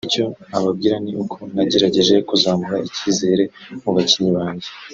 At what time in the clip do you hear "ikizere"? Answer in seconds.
2.87-3.43